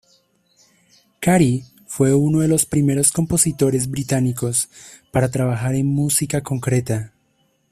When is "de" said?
2.39-2.47